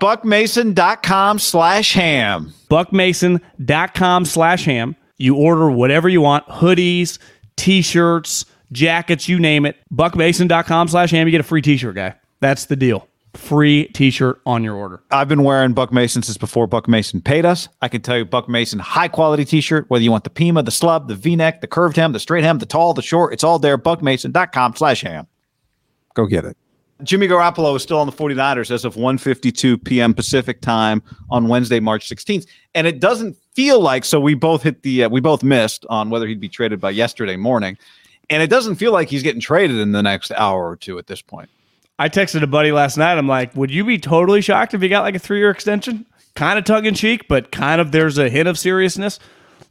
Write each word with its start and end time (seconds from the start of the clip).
Buckmason.com 0.00 1.38
slash 1.38 1.92
ham. 1.94 2.52
Buckmason.com 2.68 4.24
slash 4.26 4.64
ham. 4.64 4.96
You 5.16 5.36
order 5.36 5.70
whatever 5.70 6.08
you 6.08 6.20
want 6.20 6.46
hoodies, 6.48 7.18
t 7.56 7.80
shirts, 7.80 8.44
jackets, 8.72 9.28
you 9.28 9.38
name 9.38 9.64
it. 9.64 9.76
Buckmason.com 9.92 10.88
slash 10.88 11.10
ham. 11.10 11.26
You 11.26 11.30
get 11.30 11.40
a 11.40 11.44
free 11.44 11.62
t 11.62 11.76
shirt, 11.78 11.94
guy. 11.94 12.14
That's 12.40 12.66
the 12.66 12.76
deal. 12.76 13.08
Free 13.34 13.86
t 13.88 14.10
shirt 14.10 14.40
on 14.44 14.62
your 14.62 14.74
order. 14.74 15.02
I've 15.10 15.28
been 15.28 15.42
wearing 15.42 15.72
Buck 15.72 15.92
Mason 15.92 16.22
since 16.22 16.36
before 16.36 16.66
Buck 16.66 16.88
Mason 16.88 17.22
paid 17.22 17.46
us. 17.46 17.68
I 17.80 17.88
can 17.88 18.02
tell 18.02 18.18
you 18.18 18.26
Buck 18.26 18.48
Mason 18.48 18.78
high 18.78 19.08
quality 19.08 19.46
t 19.46 19.62
shirt, 19.62 19.88
whether 19.88 20.04
you 20.04 20.10
want 20.10 20.24
the 20.24 20.30
Pima, 20.30 20.62
the 20.62 20.70
slub, 20.70 21.08
the 21.08 21.14
V 21.14 21.36
neck, 21.36 21.62
the 21.62 21.66
curved 21.66 21.96
hem, 21.96 22.12
the 22.12 22.20
straight 22.20 22.44
hem, 22.44 22.58
the 22.58 22.66
tall, 22.66 22.92
the 22.92 23.02
short, 23.02 23.32
it's 23.32 23.44
all 23.44 23.58
there. 23.58 23.78
Buckmason.com 23.78 24.76
slash 24.76 25.00
ham. 25.00 25.26
Go 26.14 26.26
get 26.26 26.44
it. 26.44 26.56
Jimmy 27.02 27.28
Garoppolo 27.28 27.76
is 27.76 27.82
still 27.82 27.98
on 27.98 28.06
the 28.06 28.12
49ers 28.12 28.70
as 28.70 28.84
of 28.84 28.94
1:52 28.94 29.84
p.m. 29.84 30.14
Pacific 30.14 30.60
time 30.60 31.02
on 31.30 31.48
Wednesday, 31.48 31.78
March 31.78 32.08
16th, 32.08 32.46
and 32.74 32.86
it 32.86 33.00
doesn't 33.00 33.36
feel 33.54 33.80
like 33.80 34.04
so 34.04 34.18
we 34.18 34.34
both 34.34 34.62
hit 34.62 34.82
the 34.82 35.04
uh, 35.04 35.08
we 35.08 35.20
both 35.20 35.42
missed 35.42 35.84
on 35.90 36.10
whether 36.10 36.26
he'd 36.26 36.40
be 36.40 36.48
traded 36.48 36.80
by 36.80 36.90
yesterday 36.90 37.36
morning, 37.36 37.76
and 38.30 38.42
it 38.42 38.48
doesn't 38.48 38.76
feel 38.76 38.92
like 38.92 39.08
he's 39.08 39.22
getting 39.22 39.40
traded 39.40 39.78
in 39.78 39.92
the 39.92 40.02
next 40.02 40.30
hour 40.32 40.68
or 40.68 40.76
two 40.76 40.98
at 40.98 41.06
this 41.06 41.20
point. 41.20 41.50
I 41.98 42.08
texted 42.08 42.42
a 42.42 42.46
buddy 42.46 42.72
last 42.72 42.96
night. 42.96 43.18
I'm 43.18 43.28
like, 43.28 43.54
would 43.56 43.70
you 43.70 43.84
be 43.84 43.98
totally 43.98 44.40
shocked 44.40 44.74
if 44.74 44.82
he 44.82 44.88
got 44.88 45.02
like 45.02 45.14
a 45.14 45.18
three 45.18 45.38
year 45.38 45.50
extension? 45.50 46.06
Kind 46.34 46.58
of 46.58 46.64
tongue 46.64 46.84
in 46.84 46.94
cheek, 46.94 47.28
but 47.28 47.50
kind 47.50 47.80
of 47.80 47.92
there's 47.92 48.18
a 48.18 48.28
hint 48.28 48.48
of 48.48 48.58
seriousness. 48.58 49.18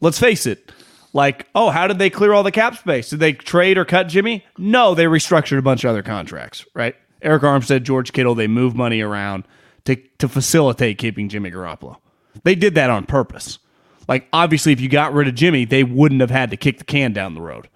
Let's 0.01 0.19
face 0.19 0.45
it. 0.45 0.71
Like, 1.13 1.47
oh, 1.55 1.69
how 1.69 1.87
did 1.87 1.97
they 1.97 2.09
clear 2.09 2.33
all 2.33 2.43
the 2.43 2.51
cap 2.51 2.75
space? 2.75 3.09
Did 3.09 3.19
they 3.19 3.33
trade 3.33 3.77
or 3.77 3.85
cut 3.85 4.07
Jimmy? 4.07 4.43
No, 4.57 4.95
they 4.95 5.05
restructured 5.05 5.57
a 5.57 5.61
bunch 5.61 5.83
of 5.83 5.91
other 5.91 6.03
contracts, 6.03 6.65
right? 6.73 6.95
Arik 7.25 7.41
Armstead, 7.41 7.83
George 7.83 8.13
Kittle, 8.13 8.35
they 8.35 8.47
move 8.47 8.75
money 8.75 9.01
around 9.01 9.45
to, 9.85 9.95
to 10.19 10.29
facilitate 10.29 10.97
keeping 10.97 11.27
Jimmy 11.27 11.51
Garoppolo. 11.51 11.97
They 12.43 12.55
did 12.55 12.75
that 12.75 12.89
on 12.89 13.05
purpose. 13.05 13.59
Like, 14.07 14.27
obviously, 14.31 14.71
if 14.71 14.79
you 14.79 14.87
got 14.87 15.13
rid 15.13 15.27
of 15.27 15.35
Jimmy, 15.35 15.65
they 15.65 15.83
wouldn't 15.83 16.21
have 16.21 16.29
had 16.29 16.51
to 16.51 16.57
kick 16.57 16.77
the 16.77 16.83
can 16.83 17.11
down 17.11 17.33
the 17.33 17.41
road. 17.41 17.67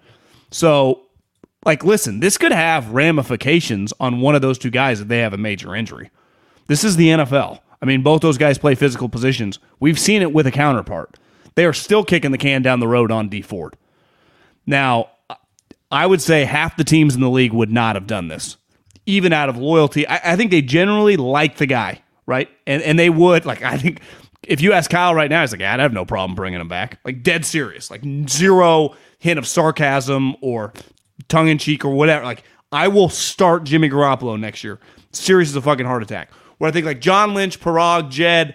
So, 0.50 1.02
like, 1.64 1.84
listen, 1.84 2.20
this 2.20 2.38
could 2.38 2.52
have 2.52 2.92
ramifications 2.92 3.92
on 3.98 4.20
one 4.20 4.34
of 4.34 4.42
those 4.42 4.58
two 4.58 4.70
guys 4.70 5.00
if 5.00 5.08
they 5.08 5.18
have 5.18 5.32
a 5.32 5.38
major 5.38 5.74
injury. 5.74 6.10
This 6.68 6.84
is 6.84 6.96
the 6.96 7.08
NFL. 7.08 7.60
I 7.82 7.86
mean, 7.86 8.02
both 8.02 8.22
those 8.22 8.38
guys 8.38 8.58
play 8.58 8.74
physical 8.74 9.08
positions. 9.08 9.58
We've 9.80 9.98
seen 9.98 10.22
it 10.22 10.32
with 10.32 10.46
a 10.46 10.52
counterpart. 10.52 11.18
They 11.56 11.64
are 11.64 11.72
still 11.72 12.04
kicking 12.04 12.30
the 12.30 12.38
can 12.38 12.62
down 12.62 12.80
the 12.80 12.88
road 12.88 13.10
on 13.10 13.28
Dee 13.28 13.42
Ford. 13.42 13.76
Now, 14.66 15.10
I 15.90 16.06
would 16.06 16.22
say 16.22 16.44
half 16.44 16.76
the 16.76 16.84
teams 16.84 17.14
in 17.14 17.20
the 17.20 17.30
league 17.30 17.52
would 17.52 17.72
not 17.72 17.96
have 17.96 18.06
done 18.06 18.28
this 18.28 18.56
even 19.10 19.32
out 19.32 19.48
of 19.48 19.56
loyalty. 19.56 20.06
I, 20.06 20.32
I, 20.32 20.36
think 20.36 20.50
they 20.50 20.62
generally 20.62 21.16
like 21.16 21.56
the 21.56 21.66
guy, 21.66 22.02
right? 22.26 22.48
And 22.66 22.82
and 22.82 22.98
they 22.98 23.10
would 23.10 23.44
like. 23.44 23.62
I 23.62 23.76
think 23.76 24.00
if 24.42 24.60
you 24.60 24.72
ask 24.72 24.90
Kyle 24.90 25.14
right 25.14 25.30
now, 25.30 25.42
he's 25.42 25.52
like, 25.52 25.60
I'd 25.60 25.80
have 25.80 25.92
no 25.92 26.04
problem 26.04 26.34
bringing 26.34 26.60
him 26.60 26.68
back. 26.68 26.98
Like 27.04 27.22
dead 27.22 27.44
serious, 27.44 27.90
like 27.90 28.02
zero 28.28 28.94
hint 29.18 29.38
of 29.38 29.46
sarcasm 29.46 30.36
or 30.40 30.72
tongue 31.28 31.48
in 31.48 31.58
cheek 31.58 31.84
or 31.84 31.90
whatever. 31.90 32.24
Like 32.24 32.44
I 32.72 32.88
will 32.88 33.08
start 33.08 33.64
Jimmy 33.64 33.88
Garoppolo 33.90 34.38
next 34.38 34.64
year. 34.64 34.78
Serious 35.12 35.50
as 35.50 35.56
a 35.56 35.62
fucking 35.62 35.86
heart 35.86 36.02
attack. 36.02 36.32
Where 36.58 36.68
I 36.68 36.72
think 36.72 36.86
like 36.86 37.00
John 37.00 37.34
Lynch, 37.34 37.60
Paraag, 37.60 38.10
Jed, 38.10 38.54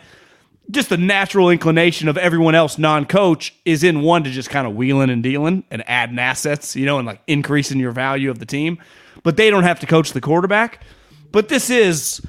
just 0.71 0.89
the 0.89 0.97
natural 0.97 1.49
inclination 1.49 2.07
of 2.07 2.17
everyone 2.17 2.55
else 2.55 2.77
non-coach 2.77 3.55
is 3.65 3.83
in 3.83 4.01
one 4.01 4.23
to 4.23 4.31
just 4.31 4.49
kind 4.49 4.65
of 4.65 4.75
wheeling 4.75 5.09
and 5.09 5.21
dealing 5.21 5.63
and 5.69 5.87
adding 5.87 6.17
assets, 6.17 6.75
you 6.75 6.85
know, 6.85 6.97
and 6.97 7.05
like 7.05 7.21
increasing 7.27 7.79
your 7.79 7.91
value 7.91 8.29
of 8.29 8.39
the 8.39 8.45
team 8.45 8.79
but 9.23 9.37
they 9.37 9.49
don't 9.49 9.63
have 9.63 9.79
to 9.81 9.85
coach 9.85 10.13
the 10.13 10.21
quarterback. 10.21 10.83
But 11.31 11.49
this 11.49 11.69
is 11.69 12.21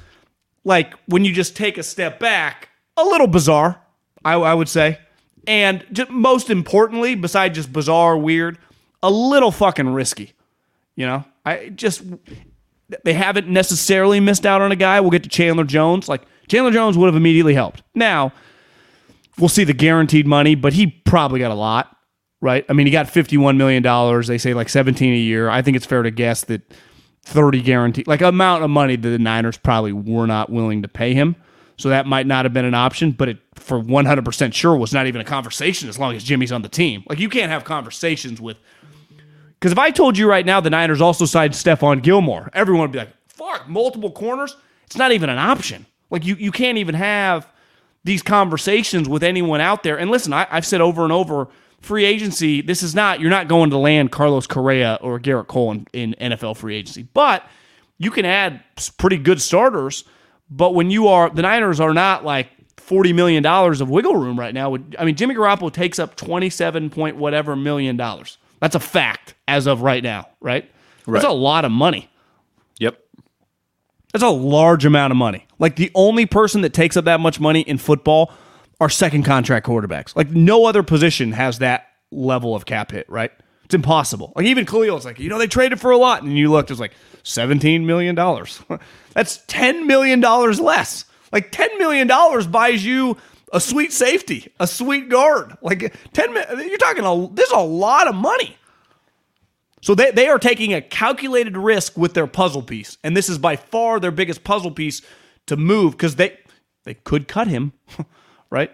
like 0.63 0.93
when 1.07 1.23
you 1.25 1.33
just 1.33 1.55
take 1.55 1.77
a 1.77 1.83
step 1.83 2.19
back, 2.19 2.69
a 2.97 3.03
little 3.03 3.27
bizarre, 3.27 3.81
I, 4.23 4.33
I 4.33 4.53
would 4.53 4.69
say. 4.69 4.99
And 5.47 5.85
just 5.91 6.11
most 6.11 6.49
importantly, 6.49 7.15
besides 7.15 7.55
just 7.55 7.71
bizarre, 7.71 8.17
weird, 8.17 8.57
a 9.01 9.09
little 9.09 9.51
fucking 9.51 9.87
risky. 9.87 10.33
You 10.95 11.05
know, 11.05 11.25
I 11.45 11.69
just 11.69 12.03
they 13.03 13.13
haven't 13.13 13.47
necessarily 13.47 14.19
missed 14.19 14.45
out 14.45 14.61
on 14.61 14.71
a 14.71 14.75
guy. 14.75 14.99
We'll 14.99 15.11
get 15.11 15.23
to 15.23 15.29
Chandler 15.29 15.63
Jones. 15.63 16.09
Like 16.09 16.23
Chandler 16.47 16.71
Jones 16.71 16.97
would 16.97 17.07
have 17.07 17.15
immediately 17.15 17.53
helped. 17.53 17.83
Now, 17.95 18.33
we'll 19.37 19.49
see 19.49 19.63
the 19.63 19.73
guaranteed 19.73 20.27
money, 20.27 20.55
but 20.55 20.73
he 20.73 20.87
probably 20.87 21.39
got 21.39 21.51
a 21.51 21.55
lot, 21.55 21.95
right? 22.41 22.65
I 22.67 22.73
mean, 22.73 22.87
he 22.87 22.91
got 22.91 23.07
$51 23.07 23.57
million. 23.57 23.83
They 24.23 24.37
say 24.37 24.53
like 24.53 24.69
17 24.69 25.13
a 25.13 25.17
year. 25.17 25.49
I 25.49 25.61
think 25.61 25.77
it's 25.77 25.85
fair 25.85 26.03
to 26.03 26.11
guess 26.11 26.43
that 26.45 26.61
30 27.27 27.61
guaranteed, 27.61 28.07
like 28.07 28.21
amount 28.21 28.63
of 28.63 28.69
money 28.69 28.95
that 28.95 29.09
the 29.09 29.19
Niners 29.19 29.57
probably 29.57 29.91
were 29.91 30.25
not 30.25 30.49
willing 30.49 30.81
to 30.81 30.87
pay 30.87 31.13
him. 31.13 31.35
So 31.77 31.89
that 31.89 32.07
might 32.07 32.25
not 32.25 32.45
have 32.45 32.53
been 32.53 32.65
an 32.65 32.73
option, 32.73 33.11
but 33.11 33.29
it 33.29 33.37
for 33.53 33.79
100% 33.79 34.53
sure 34.53 34.75
was 34.75 34.93
not 34.93 35.07
even 35.07 35.21
a 35.21 35.25
conversation 35.25 35.89
as 35.89 35.99
long 35.99 36.15
as 36.15 36.23
Jimmy's 36.23 36.51
on 36.51 36.61
the 36.61 36.69
team. 36.69 37.03
Like 37.07 37.19
you 37.19 37.29
can't 37.29 37.51
have 37.51 37.65
conversations 37.65 38.41
with 38.41 38.57
because 39.59 39.71
if 39.71 39.77
I 39.77 39.91
told 39.91 40.17
you 40.17 40.29
right 40.29 40.45
now 40.45 40.59
the 40.59 40.69
Niners 40.69 41.01
also 41.01 41.25
signed 41.25 41.53
Stephon 41.53 42.01
Gilmore, 42.01 42.49
everyone 42.53 42.83
would 42.83 42.91
be 42.91 42.99
like, 42.99 43.13
fuck, 43.27 43.67
multiple 43.67 44.11
corners? 44.11 44.55
It's 44.85 44.97
not 44.97 45.11
even 45.11 45.29
an 45.29 45.37
option. 45.37 45.85
Like 46.09 46.25
you 46.25 46.35
you 46.35 46.51
can't 46.51 46.77
even 46.77 46.95
have 46.95 47.51
these 48.03 48.23
conversations 48.23 49.09
with 49.09 49.21
anyone 49.21 49.59
out 49.59 49.83
there. 49.83 49.99
And 49.99 50.09
listen, 50.09 50.31
I, 50.31 50.47
I've 50.49 50.65
said 50.65 50.79
over 50.79 51.03
and 51.03 51.11
over 51.11 51.49
free 51.81 52.05
agency, 52.05 52.61
this 52.61 52.83
is 52.83 52.95
not, 52.95 53.19
you're 53.19 53.29
not 53.29 53.47
going 53.47 53.69
to 53.69 53.77
land 53.77 54.11
Carlos 54.11 54.47
Correa 54.47 54.97
or 55.01 55.19
Gerrit 55.19 55.47
Cole 55.47 55.71
in, 55.71 55.87
in 55.93 56.15
NFL 56.19 56.57
free 56.57 56.75
agency, 56.75 57.07
but 57.13 57.47
you 57.97 58.11
can 58.11 58.25
add 58.25 58.61
pretty 58.97 59.17
good 59.17 59.41
starters. 59.41 60.03
But 60.49 60.73
when 60.73 60.91
you 60.91 61.07
are, 61.07 61.29
the 61.29 61.41
Niners 61.41 61.79
are 61.79 61.93
not 61.93 62.23
like 62.23 62.49
$40 62.77 63.13
million 63.13 63.45
of 63.45 63.89
wiggle 63.89 64.15
room 64.15 64.39
right 64.39 64.53
now. 64.53 64.75
I 64.97 65.05
mean, 65.05 65.15
Jimmy 65.15 65.35
Garoppolo 65.35 65.71
takes 65.71 65.99
up 65.99 66.15
27 66.15 66.89
point 66.89 67.17
whatever 67.17 67.55
million 67.55 67.97
dollars. 67.97 68.37
That's 68.59 68.75
a 68.75 68.79
fact 68.79 69.35
as 69.47 69.67
of 69.67 69.81
right 69.81 70.01
now, 70.01 70.29
right? 70.39 70.69
right? 71.05 71.21
That's 71.21 71.25
a 71.25 71.35
lot 71.35 71.65
of 71.65 71.71
money. 71.71 72.09
Yep. 72.79 72.99
That's 74.13 74.23
a 74.23 74.29
large 74.29 74.85
amount 74.85 75.11
of 75.11 75.17
money. 75.17 75.45
Like 75.59 75.75
the 75.75 75.91
only 75.95 76.25
person 76.25 76.61
that 76.61 76.73
takes 76.73 76.95
up 76.97 77.05
that 77.05 77.19
much 77.19 77.39
money 77.39 77.61
in 77.61 77.77
football 77.77 78.31
are 78.79 78.89
second 78.89 79.23
contract 79.23 79.65
quarterbacks. 79.65 80.15
Like 80.15 80.29
no 80.31 80.65
other 80.65 80.83
position 80.83 81.31
has 81.31 81.59
that 81.59 81.87
level 82.11 82.55
of 82.55 82.65
cap 82.65 82.91
hit, 82.91 83.09
right? 83.09 83.31
It's 83.65 83.75
impossible. 83.75 84.31
Like 84.35 84.45
even 84.45 84.65
Khalil, 84.65 84.95
it's 84.95 85.05
like, 85.05 85.19
you 85.19 85.29
know, 85.29 85.37
they 85.37 85.47
traded 85.47 85.81
for 85.81 85.91
a 85.91 85.97
lot. 85.97 86.23
And 86.23 86.37
you 86.37 86.49
looked, 86.49 86.71
it's 86.71 86.79
like 86.79 86.93
$17 87.23 87.85
million. 87.85 88.15
That's 89.13 89.39
$10 89.39 89.85
million 89.85 90.21
less. 90.21 91.05
Like 91.33 91.51
$10 91.51 91.77
million 91.77 92.07
buys 92.49 92.85
you 92.85 93.17
a 93.51 93.59
sweet 93.59 93.91
safety, 93.91 94.53
a 94.59 94.67
sweet 94.67 95.09
guard. 95.09 95.57
Like 95.61 95.93
10 96.13 96.33
you're 96.33 96.77
talking 96.77 97.05
a 97.05 97.33
this 97.33 97.47
is 97.47 97.53
a 97.53 97.59
lot 97.59 98.07
of 98.07 98.15
money. 98.15 98.57
So 99.81 99.95
they, 99.95 100.11
they 100.11 100.27
are 100.27 100.39
taking 100.39 100.73
a 100.73 100.81
calculated 100.81 101.55
risk 101.55 101.97
with 101.97 102.13
their 102.13 102.27
puzzle 102.27 102.63
piece. 102.63 102.97
And 103.03 103.15
this 103.15 103.29
is 103.29 103.37
by 103.37 103.55
far 103.55 103.99
their 103.99 104.11
biggest 104.11 104.43
puzzle 104.43 104.71
piece 104.71 105.01
to 105.47 105.57
move 105.57 105.91
because 105.93 106.15
they 106.15 106.37
they 106.83 106.93
could 106.93 107.27
cut 107.27 107.47
him. 107.47 107.73
right? 108.49 108.71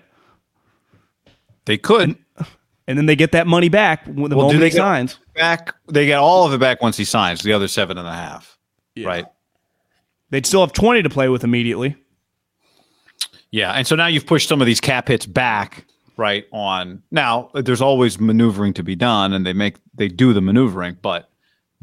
They 1.65 1.77
could. 1.77 2.17
And 2.87 2.97
then 2.97 3.05
they 3.05 3.15
get 3.15 3.31
that 3.31 3.47
money 3.47 3.69
back 3.69 4.05
when 4.05 4.29
the 4.29 4.35
well, 4.35 4.47
moment 4.47 4.65
he 4.65 4.71
signs. 4.71 5.17
Back, 5.35 5.73
they 5.87 6.05
get 6.05 6.19
all 6.19 6.45
of 6.45 6.53
it 6.53 6.59
back 6.59 6.81
once 6.81 6.97
he 6.97 7.05
signs. 7.05 7.41
The 7.41 7.53
other 7.53 7.69
seven 7.69 7.97
and 7.97 8.07
a 8.07 8.13
half, 8.13 8.57
yeah. 8.95 9.07
right? 9.07 9.25
They'd 10.31 10.45
still 10.45 10.61
have 10.61 10.73
twenty 10.73 11.01
to 11.01 11.09
play 11.09 11.29
with 11.29 11.43
immediately. 11.43 11.95
Yeah, 13.51 13.71
and 13.71 13.87
so 13.87 13.95
now 13.95 14.07
you've 14.07 14.25
pushed 14.25 14.49
some 14.49 14.61
of 14.61 14.65
these 14.67 14.81
cap 14.81 15.07
hits 15.07 15.25
back, 15.25 15.85
right? 16.17 16.45
On 16.51 17.01
now, 17.11 17.51
there's 17.53 17.81
always 17.81 18.19
maneuvering 18.19 18.73
to 18.73 18.83
be 18.83 18.95
done, 18.95 19.31
and 19.31 19.45
they 19.45 19.53
make 19.53 19.77
they 19.93 20.09
do 20.09 20.33
the 20.33 20.41
maneuvering, 20.41 20.97
but 21.01 21.29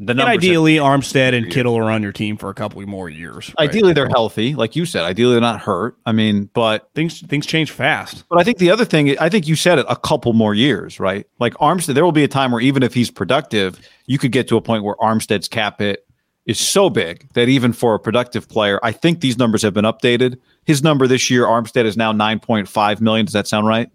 the 0.03 0.13
and 0.13 0.21
ideally, 0.21 0.77
Armstead 0.77 1.37
and 1.37 1.51
Kittle 1.51 1.77
are 1.77 1.91
on 1.91 2.01
your 2.01 2.11
team 2.11 2.35
for 2.35 2.49
a 2.49 2.55
couple 2.55 2.81
more 2.87 3.07
years. 3.07 3.53
Right? 3.59 3.69
Ideally, 3.69 3.93
they're 3.93 4.09
healthy, 4.09 4.55
like 4.55 4.75
you 4.75 4.85
said. 4.85 5.03
Ideally, 5.03 5.33
they're 5.33 5.41
not 5.41 5.61
hurt. 5.61 5.95
I 6.07 6.11
mean, 6.11 6.49
but 6.55 6.89
things 6.95 7.21
things 7.21 7.45
change 7.45 7.69
fast. 7.69 8.23
But 8.27 8.39
I 8.39 8.43
think 8.43 8.57
the 8.57 8.71
other 8.71 8.83
thing, 8.83 9.17
I 9.19 9.29
think 9.29 9.47
you 9.47 9.55
said 9.55 9.77
it, 9.77 9.85
a 9.87 9.95
couple 9.95 10.33
more 10.33 10.55
years, 10.55 10.99
right? 10.99 11.27
Like 11.39 11.53
Armstead, 11.55 11.93
there 11.93 12.03
will 12.03 12.11
be 12.11 12.23
a 12.23 12.27
time 12.27 12.51
where 12.51 12.61
even 12.61 12.81
if 12.81 12.95
he's 12.95 13.11
productive, 13.11 13.79
you 14.07 14.17
could 14.17 14.31
get 14.31 14.47
to 14.47 14.57
a 14.57 14.61
point 14.61 14.83
where 14.83 14.95
Armstead's 14.95 15.47
cap 15.47 15.79
hit 15.79 16.07
is 16.47 16.59
so 16.59 16.89
big 16.89 17.31
that 17.33 17.47
even 17.47 17.71
for 17.71 17.93
a 17.93 17.99
productive 17.99 18.49
player, 18.49 18.79
I 18.81 18.91
think 18.93 19.21
these 19.21 19.37
numbers 19.37 19.61
have 19.61 19.75
been 19.75 19.85
updated. 19.85 20.39
His 20.65 20.81
number 20.81 21.05
this 21.05 21.29
year, 21.29 21.45
Armstead 21.45 21.85
is 21.85 21.95
now 21.95 22.11
nine 22.11 22.39
point 22.39 22.67
five 22.67 23.01
million. 23.01 23.27
Does 23.27 23.33
that 23.33 23.47
sound 23.47 23.67
right? 23.67 23.91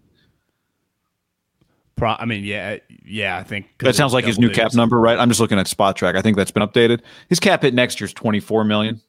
Pro, 1.97 2.11
I 2.11 2.25
mean, 2.25 2.43
yeah, 2.43 2.77
yeah. 3.03 3.37
I 3.37 3.43
think 3.43 3.65
that 3.79 3.95
sounds 3.95 4.13
like 4.13 4.23
his 4.23 4.37
new 4.37 4.49
cap 4.49 4.73
number, 4.75 4.99
right? 4.99 5.17
I'm 5.17 5.29
just 5.29 5.39
looking 5.39 5.57
at 5.57 5.65
Spotrac. 5.65 6.15
I 6.15 6.21
think 6.21 6.37
that's 6.37 6.51
been 6.51 6.61
updated. 6.61 7.01
His 7.27 7.39
cap 7.39 7.63
hit 7.63 7.73
next 7.73 7.99
year's 7.99 8.13
24 8.13 8.63
million. 8.63 9.01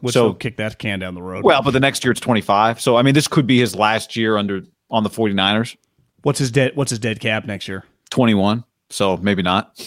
Which 0.00 0.14
so 0.14 0.34
kick 0.34 0.56
that 0.56 0.78
can 0.78 0.98
down 0.98 1.14
the 1.14 1.22
road. 1.22 1.44
Well, 1.44 1.62
but 1.62 1.72
the 1.72 1.80
next 1.80 2.04
year 2.04 2.12
it's 2.12 2.20
25. 2.20 2.80
So 2.80 2.96
I 2.96 3.02
mean, 3.02 3.14
this 3.14 3.28
could 3.28 3.46
be 3.46 3.58
his 3.58 3.74
last 3.74 4.16
year 4.16 4.36
under 4.36 4.62
on 4.90 5.02
the 5.02 5.10
49ers. 5.10 5.76
What's 6.22 6.38
his 6.38 6.50
dead? 6.50 6.72
What's 6.74 6.90
his 6.90 6.98
dead 6.98 7.20
cap 7.20 7.44
next 7.44 7.68
year? 7.68 7.84
21. 8.10 8.64
So 8.90 9.16
maybe 9.16 9.42
not. 9.42 9.80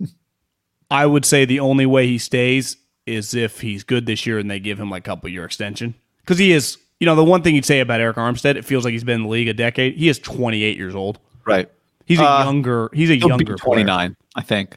I 0.90 1.06
would 1.06 1.24
say 1.24 1.44
the 1.44 1.60
only 1.60 1.86
way 1.86 2.06
he 2.06 2.18
stays 2.18 2.76
is 3.06 3.34
if 3.34 3.60
he's 3.60 3.84
good 3.84 4.06
this 4.06 4.26
year 4.26 4.38
and 4.38 4.50
they 4.50 4.60
give 4.60 4.78
him 4.78 4.90
like 4.90 5.06
a 5.06 5.10
couple 5.10 5.28
year 5.30 5.44
extension 5.44 5.94
because 6.20 6.38
he 6.38 6.52
is. 6.52 6.78
You 7.00 7.06
know, 7.06 7.16
the 7.16 7.24
one 7.24 7.42
thing 7.42 7.56
you'd 7.56 7.64
say 7.64 7.80
about 7.80 8.00
Arik 8.00 8.14
Armstead, 8.14 8.54
it 8.54 8.64
feels 8.64 8.84
like 8.84 8.92
he's 8.92 9.04
been 9.04 9.16
in 9.16 9.22
the 9.24 9.28
league 9.28 9.48
a 9.48 9.52
decade. 9.52 9.96
He 9.96 10.08
is 10.08 10.18
28 10.20 10.76
years 10.76 10.94
old. 10.94 11.18
Right. 11.46 11.70
He's 12.06 12.20
a 12.20 12.24
Uh, 12.24 12.44
younger. 12.44 12.90
He's 12.92 13.10
a 13.10 13.16
younger 13.16 13.54
29, 13.56 14.16
I 14.36 14.40
think. 14.42 14.76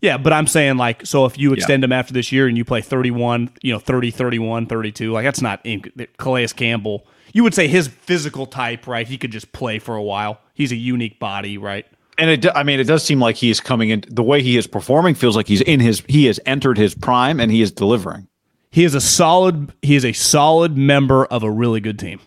Yeah, 0.00 0.18
but 0.18 0.32
I'm 0.34 0.46
saying 0.46 0.76
like 0.76 1.06
so 1.06 1.24
if 1.24 1.38
you 1.38 1.54
extend 1.54 1.82
him 1.82 1.90
after 1.92 2.12
this 2.12 2.30
year 2.30 2.46
and 2.46 2.58
you 2.58 2.64
play 2.64 2.82
31, 2.82 3.50
you 3.62 3.72
know, 3.72 3.78
30, 3.78 4.10
31, 4.10 4.66
32, 4.66 5.10
like 5.10 5.24
that's 5.24 5.40
not 5.40 5.60
in 5.64 5.82
Calais 6.18 6.48
Campbell. 6.48 7.06
You 7.32 7.42
would 7.42 7.54
say 7.54 7.68
his 7.68 7.88
physical 7.88 8.44
type, 8.46 8.86
right? 8.86 9.08
He 9.08 9.16
could 9.16 9.32
just 9.32 9.52
play 9.52 9.78
for 9.78 9.96
a 9.96 10.02
while. 10.02 10.40
He's 10.52 10.72
a 10.72 10.76
unique 10.76 11.18
body, 11.18 11.56
right? 11.58 11.86
And 12.18 12.30
it, 12.30 12.46
I 12.54 12.62
mean, 12.62 12.78
it 12.80 12.84
does 12.84 13.02
seem 13.02 13.18
like 13.18 13.36
he 13.36 13.50
is 13.50 13.60
coming 13.60 13.90
in. 13.90 14.04
The 14.08 14.22
way 14.22 14.42
he 14.42 14.56
is 14.56 14.66
performing 14.66 15.14
feels 15.14 15.34
like 15.34 15.48
he's 15.48 15.62
in 15.62 15.80
his. 15.80 16.02
He 16.06 16.26
has 16.26 16.38
entered 16.46 16.78
his 16.78 16.94
prime, 16.94 17.40
and 17.40 17.50
he 17.50 17.60
is 17.60 17.72
delivering. 17.72 18.28
He 18.74 18.82
is 18.82 18.94
a 18.96 19.00
solid 19.00 19.72
he 19.82 19.94
is 19.94 20.04
a 20.04 20.12
solid 20.12 20.76
member 20.76 21.26
of 21.26 21.44
a 21.44 21.50
really 21.50 21.78
good 21.80 21.96
team, 21.96 22.18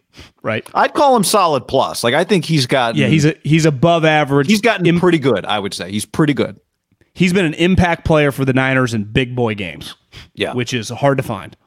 right? 0.42 0.66
I'd 0.74 0.94
call 0.94 1.14
him 1.16 1.26
solid 1.26 1.68
plus. 1.68 2.06
Like 2.06 2.14
I 2.14 2.24
think 2.24 2.46
he's 2.46 2.66
got. 2.66 2.96
Yeah, 2.96 3.08
he's 3.08 3.26
a 3.26 3.36
he's 3.44 3.66
above 3.66 4.06
average. 4.06 4.48
he's 4.48 4.62
gotten 4.62 4.86
Im- 4.86 5.00
pretty 5.02 5.20
good. 5.20 5.46
I 5.46 5.60
would 5.60 5.74
say 5.74 5.92
he's 5.92 6.06
pretty 6.06 6.34
good. 6.34 6.58
he's 7.14 7.34
been 7.34 7.44
an 7.46 7.54
impact 7.56 8.06
player 8.06 8.32
for 8.32 8.46
the 8.46 8.54
Niners 8.54 8.94
in 8.94 9.04
big 9.04 9.36
boy 9.36 9.56
games, 9.56 9.96
Yeah, 10.36 10.54
which 10.54 10.74
is 10.74 10.88
hard 10.88 11.18
to 11.18 11.24
find. 11.24 11.58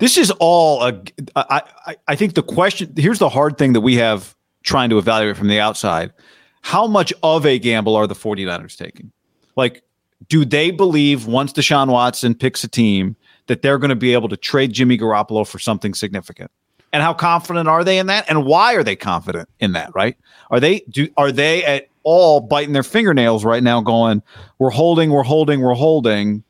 this 0.00 0.18
is 0.18 0.30
all 0.38 0.82
a. 0.82 1.02
I, 1.34 1.62
I 1.86 1.96
I 2.08 2.14
think 2.14 2.34
the 2.34 2.42
question 2.42 2.92
here's 2.96 3.20
the 3.20 3.30
hard 3.30 3.56
thing 3.56 3.72
that 3.72 3.80
we 3.80 3.94
have 3.96 4.36
trying 4.64 4.90
to 4.90 4.98
evaluate 4.98 5.38
from 5.38 5.48
the 5.48 5.60
outside. 5.60 6.12
How 6.60 6.86
much 6.86 7.10
of 7.22 7.46
a 7.46 7.58
gamble 7.58 7.96
are 7.96 8.06
the 8.06 8.14
49ers 8.14 8.76
taking? 8.76 9.12
Like, 9.56 9.82
do 10.28 10.44
they 10.44 10.70
believe 10.70 11.26
once 11.26 11.54
Deshaun 11.54 11.88
Watson 11.88 12.34
picks 12.34 12.62
a 12.64 12.68
team 12.68 13.16
that 13.50 13.62
they're 13.62 13.78
going 13.78 13.88
to 13.88 13.96
be 13.96 14.12
able 14.12 14.28
to 14.28 14.36
trade 14.36 14.72
Jimmy 14.72 14.96
Garoppolo 14.96 15.44
for 15.44 15.58
something 15.58 15.92
significant? 15.92 16.52
And 16.92 17.02
how 17.02 17.12
confident 17.12 17.68
are 17.68 17.82
they 17.82 17.98
in 17.98 18.06
that? 18.06 18.30
And 18.30 18.44
why 18.44 18.76
are 18.76 18.84
they 18.84 18.94
confident 18.94 19.48
in 19.58 19.72
that? 19.72 19.90
Right? 19.92 20.16
Are 20.52 20.60
they 20.60 20.84
do 20.88 21.08
are 21.16 21.32
they 21.32 21.64
at 21.64 21.88
all 22.04 22.40
biting 22.40 22.74
their 22.74 22.84
fingernails 22.84 23.44
right 23.44 23.62
now, 23.62 23.80
going, 23.80 24.22
"We're 24.60 24.70
holding, 24.70 25.10
we're 25.10 25.24
holding, 25.24 25.62
we're 25.62 25.74
holding." 25.74 26.44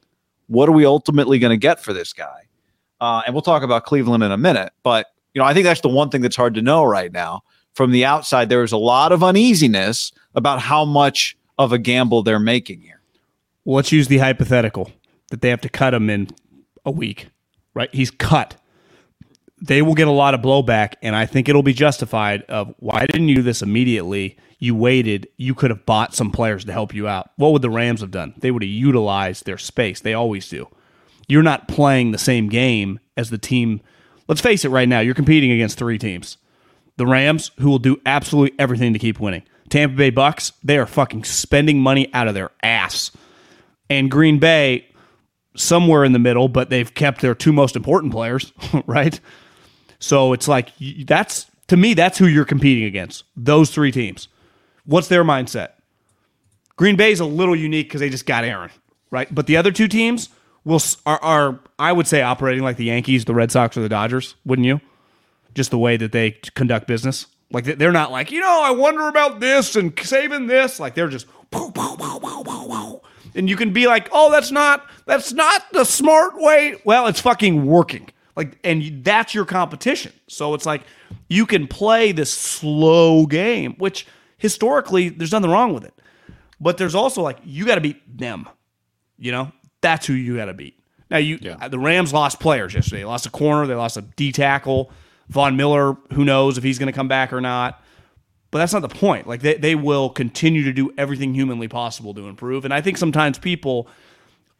What 0.48 0.68
are 0.68 0.72
we 0.72 0.84
ultimately 0.84 1.38
going 1.38 1.52
to 1.52 1.56
get 1.56 1.80
for 1.80 1.94
this 1.94 2.12
guy? 2.12 2.48
Uh, 3.00 3.22
and 3.24 3.34
we'll 3.34 3.40
talk 3.40 3.62
about 3.62 3.86
Cleveland 3.86 4.22
in 4.22 4.30
a 4.30 4.36
minute. 4.36 4.72
But 4.82 5.06
you 5.32 5.38
know, 5.38 5.46
I 5.46 5.54
think 5.54 5.64
that's 5.64 5.80
the 5.80 5.88
one 5.88 6.10
thing 6.10 6.20
that's 6.20 6.36
hard 6.36 6.54
to 6.54 6.62
know 6.62 6.84
right 6.84 7.10
now. 7.10 7.44
From 7.72 7.92
the 7.92 8.04
outside, 8.04 8.50
there 8.50 8.62
is 8.62 8.72
a 8.72 8.76
lot 8.76 9.10
of 9.10 9.24
uneasiness 9.24 10.12
about 10.34 10.60
how 10.60 10.84
much 10.84 11.34
of 11.56 11.72
a 11.72 11.78
gamble 11.78 12.22
they're 12.22 12.38
making 12.38 12.82
here. 12.82 13.00
Let's 13.64 13.90
use 13.90 14.08
the 14.08 14.18
hypothetical 14.18 14.90
that 15.30 15.40
they 15.40 15.48
have 15.48 15.62
to 15.62 15.70
cut 15.70 15.94
him 15.94 16.10
in 16.10 16.28
a 16.84 16.90
week, 16.90 17.28
right? 17.74 17.92
He's 17.94 18.10
cut. 18.10 18.56
They 19.62 19.82
will 19.82 19.94
get 19.94 20.08
a 20.08 20.12
lot 20.12 20.34
of 20.34 20.40
blowback, 20.40 20.94
and 21.02 21.14
I 21.14 21.26
think 21.26 21.48
it'll 21.48 21.62
be 21.62 21.74
justified. 21.74 22.42
Of 22.42 22.74
why 22.78 23.06
didn't 23.06 23.28
you 23.28 23.36
do 23.36 23.42
this 23.42 23.62
immediately? 23.62 24.38
You 24.58 24.74
waited. 24.74 25.28
You 25.36 25.54
could 25.54 25.70
have 25.70 25.86
bought 25.86 26.14
some 26.14 26.30
players 26.30 26.64
to 26.64 26.72
help 26.72 26.94
you 26.94 27.08
out. 27.08 27.30
What 27.36 27.52
would 27.52 27.62
the 27.62 27.70
Rams 27.70 28.00
have 28.00 28.10
done? 28.10 28.34
They 28.38 28.50
would 28.50 28.62
have 28.62 28.70
utilized 28.70 29.44
their 29.44 29.58
space. 29.58 30.00
They 30.00 30.14
always 30.14 30.48
do. 30.48 30.68
You're 31.28 31.42
not 31.42 31.68
playing 31.68 32.10
the 32.10 32.18
same 32.18 32.48
game 32.48 33.00
as 33.16 33.30
the 33.30 33.38
team. 33.38 33.80
Let's 34.28 34.40
face 34.40 34.64
it. 34.64 34.70
Right 34.70 34.88
now, 34.88 35.00
you're 35.00 35.14
competing 35.14 35.50
against 35.50 35.78
three 35.78 35.98
teams: 35.98 36.38
the 36.96 37.06
Rams, 37.06 37.50
who 37.58 37.68
will 37.68 37.78
do 37.78 38.00
absolutely 38.06 38.58
everything 38.58 38.92
to 38.94 38.98
keep 38.98 39.20
winning. 39.20 39.42
Tampa 39.68 39.96
Bay 39.96 40.10
Bucks, 40.10 40.52
they 40.64 40.78
are 40.78 40.86
fucking 40.86 41.24
spending 41.24 41.80
money 41.80 42.12
out 42.12 42.26
of 42.26 42.34
their 42.34 42.50
ass 42.62 43.12
and 43.90 44.10
Green 44.10 44.38
Bay 44.38 44.86
somewhere 45.56 46.04
in 46.04 46.12
the 46.12 46.18
middle, 46.18 46.48
but 46.48 46.70
they've 46.70 46.92
kept 46.94 47.20
their 47.20 47.34
two 47.34 47.52
most 47.52 47.76
important 47.76 48.12
players, 48.12 48.52
right? 48.86 49.18
So 49.98 50.32
it's 50.32 50.48
like 50.48 50.70
that's 51.04 51.46
to 51.68 51.76
me 51.76 51.94
that's 51.94 52.18
who 52.18 52.26
you're 52.26 52.44
competing 52.44 52.84
against. 52.84 53.24
Those 53.36 53.70
three 53.70 53.92
teams. 53.92 54.28
What's 54.84 55.08
their 55.08 55.24
mindset? 55.24 55.70
Green 56.76 56.96
Bay's 56.96 57.20
a 57.20 57.26
little 57.26 57.54
unique 57.54 57.88
because 57.88 58.00
they 58.00 58.08
just 58.08 58.24
got 58.26 58.44
Aaron, 58.44 58.70
right? 59.10 59.32
But 59.34 59.46
the 59.46 59.56
other 59.58 59.70
two 59.70 59.86
teams 59.88 60.30
will 60.64 60.80
are, 61.04 61.22
are 61.22 61.60
I 61.78 61.92
would 61.92 62.06
say 62.06 62.22
operating 62.22 62.62
like 62.64 62.76
the 62.78 62.84
Yankees, 62.86 63.24
the 63.26 63.34
Red 63.34 63.52
Sox, 63.52 63.76
or 63.76 63.82
the 63.82 63.88
Dodgers, 63.88 64.34
wouldn't 64.46 64.66
you? 64.66 64.80
Just 65.54 65.70
the 65.70 65.78
way 65.78 65.96
that 65.98 66.12
they 66.12 66.30
conduct 66.54 66.86
business. 66.86 67.26
Like 67.52 67.64
they- 67.64 67.74
they're 67.74 67.92
not 67.92 68.10
like 68.10 68.30
you 68.30 68.40
know 68.40 68.62
I 68.62 68.70
wonder 68.70 69.08
about 69.08 69.40
this 69.40 69.76
and 69.76 69.92
saving 70.00 70.46
this. 70.46 70.80
Like 70.80 70.94
they're 70.94 71.08
just 71.08 71.26
pow, 71.50 71.70
pow, 71.70 71.96
pow. 71.96 72.89
And 73.34 73.48
you 73.48 73.56
can 73.56 73.72
be 73.72 73.86
like, 73.86 74.08
oh, 74.12 74.30
that's 74.30 74.50
not 74.50 74.86
that's 75.06 75.32
not 75.32 75.72
the 75.72 75.84
smart 75.84 76.36
way. 76.36 76.76
Well, 76.84 77.06
it's 77.06 77.20
fucking 77.20 77.66
working. 77.66 78.08
Like, 78.36 78.58
and 78.64 79.04
that's 79.04 79.34
your 79.34 79.44
competition. 79.44 80.12
So 80.28 80.54
it's 80.54 80.66
like 80.66 80.82
you 81.28 81.46
can 81.46 81.66
play 81.66 82.12
this 82.12 82.32
slow 82.32 83.26
game, 83.26 83.74
which 83.78 84.06
historically 84.38 85.08
there's 85.08 85.32
nothing 85.32 85.50
wrong 85.50 85.74
with 85.74 85.84
it. 85.84 85.94
But 86.60 86.76
there's 86.76 86.94
also 86.94 87.22
like 87.22 87.38
you 87.44 87.66
got 87.66 87.76
to 87.76 87.80
beat 87.80 88.18
them. 88.18 88.48
You 89.18 89.32
know, 89.32 89.52
that's 89.80 90.06
who 90.06 90.14
you 90.14 90.36
got 90.36 90.46
to 90.46 90.54
beat. 90.54 90.78
Now 91.10 91.18
you, 91.18 91.38
the 91.38 91.78
Rams 91.78 92.12
lost 92.12 92.38
players 92.38 92.72
yesterday. 92.72 92.98
They 92.98 93.04
lost 93.04 93.26
a 93.26 93.30
corner. 93.30 93.66
They 93.66 93.74
lost 93.74 93.96
a 93.96 94.02
D 94.02 94.32
tackle. 94.32 94.90
Von 95.28 95.56
Miller, 95.56 95.96
who 96.12 96.24
knows 96.24 96.58
if 96.58 96.64
he's 96.64 96.78
going 96.78 96.88
to 96.88 96.92
come 96.92 97.08
back 97.08 97.32
or 97.32 97.40
not. 97.40 97.79
But 98.50 98.58
that's 98.58 98.72
not 98.72 98.82
the 98.82 98.88
point. 98.88 99.26
Like 99.26 99.42
they, 99.42 99.54
they 99.54 99.74
will 99.74 100.10
continue 100.10 100.64
to 100.64 100.72
do 100.72 100.92
everything 100.98 101.34
humanly 101.34 101.68
possible 101.68 102.14
to 102.14 102.26
improve. 102.26 102.64
And 102.64 102.74
I 102.74 102.80
think 102.80 102.96
sometimes 102.96 103.38
people, 103.38 103.88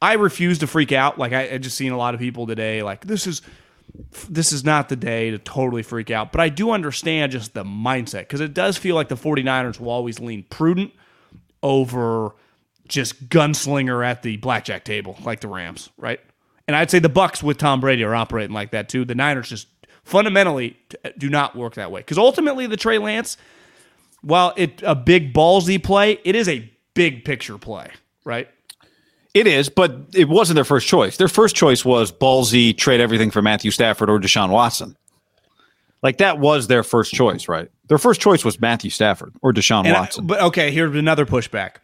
I 0.01 0.15
refuse 0.15 0.59
to 0.61 0.67
freak 0.67 0.93
out. 0.93 1.19
Like 1.19 1.33
I, 1.33 1.55
I 1.55 1.59
just 1.59 1.77
seen 1.77 1.93
a 1.93 1.97
lot 1.97 2.15
of 2.15 2.21
people 2.21 2.47
today. 2.47 2.83
Like 2.83 3.07
this 3.07 3.27
is 3.27 3.43
this 4.29 4.53
is 4.53 4.65
not 4.65 4.89
the 4.89 4.97
day 4.97 5.31
to 5.33 5.39
totally 5.39 5.83
freak 5.83 6.11
out. 6.11 6.31
But 6.33 6.41
I 6.41 6.49
do 6.49 6.71
understand 6.71 7.33
just 7.33 7.55
the 7.55 7.65
mindset 7.65 8.21
because 8.21 8.41
it 8.41 8.55
does 8.55 8.77
feel 8.77 8.95
like 8.95 9.09
the 9.09 9.17
49ers 9.17 9.81
will 9.81 9.91
always 9.91 10.21
lean 10.21 10.45
prudent 10.49 10.93
over 11.63 12.35
just 12.89 13.29
gunslinger 13.29 14.05
at 14.05 14.23
the 14.23 14.37
blackjack 14.39 14.85
table 14.85 15.17
like 15.25 15.41
the 15.41 15.49
Rams, 15.49 15.91
right? 15.97 16.21
And 16.67 16.77
I'd 16.77 16.91
say 16.91 16.99
the 16.99 17.09
Bucks 17.09 17.43
with 17.43 17.59
Tom 17.59 17.81
Brady 17.81 18.05
are 18.05 18.15
operating 18.15 18.55
like 18.55 18.73
that 18.73 18.89
too. 18.89 19.05
The 19.05 19.15
Niners 19.15 19.49
just 19.49 19.69
fundamentally 20.05 20.77
do 21.19 21.29
not 21.29 21.57
work 21.57 21.75
that 21.75 21.91
way 21.91 22.01
because 22.01 22.19
ultimately 22.19 22.67
the 22.67 22.77
Trey 22.77 22.99
Lance, 22.99 23.37
while 24.23 24.53
it 24.57 24.83
a 24.85 24.95
big 24.95 25.33
ballsy 25.33 25.83
play, 25.83 26.19
it 26.25 26.35
is 26.35 26.49
a 26.49 26.71
big 26.95 27.25
picture 27.25 27.59
play, 27.59 27.89
right? 28.25 28.49
It 29.33 29.47
is, 29.47 29.69
but 29.69 29.97
it 30.15 30.29
wasn't 30.29 30.57
their 30.57 30.65
first 30.65 30.89
choice. 30.89 31.17
Their 31.17 31.29
first 31.29 31.55
choice 31.55 31.85
was 31.85 32.11
ballsy, 32.11 32.77
trade 32.77 33.01
everything 33.01 33.31
for 33.31 33.41
Matthew 33.43 33.71
Stafford 33.71 34.11
or 34.11 34.19
Deshaun 34.19 34.51
Watson. 34.51 34.97
Like 36.03 36.19
that 36.19 36.39
was 36.39 36.67
their 36.67 36.83
first 36.83 37.13
choice, 37.13 37.47
right? 37.49 37.69
Their 37.89 37.99
first 37.99 38.21
choice 38.21 38.45
was 38.45 38.61
Matthew 38.61 38.91
Stafford 38.91 39.35
or 39.43 39.53
Deshaun 39.53 39.85
And 39.87 39.95
I- 39.97 40.00
Watson. 40.00 40.27
but 40.27 40.41
okay, 40.43 40.71
here's 40.73 40.97
another 40.97 41.27
pushback. 41.27 41.77